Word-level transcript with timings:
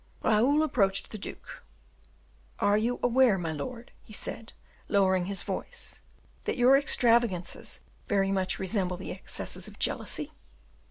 Raoul 0.23 0.63
approached 0.63 1.11
the 1.11 1.19
duke. 1.19 1.61
"Are 2.57 2.75
you 2.75 2.99
aware, 3.03 3.37
my 3.37 3.51
lord," 3.51 3.91
he 4.01 4.13
said, 4.13 4.51
lowering 4.87 5.25
his 5.27 5.43
voice, 5.43 6.01
"that 6.45 6.57
your 6.57 6.75
extravagances 6.75 7.81
very 8.07 8.31
much 8.31 8.57
resemble 8.57 8.97
the 8.97 9.11
excesses 9.11 9.67
of 9.67 9.77
jealousy? 9.77 10.31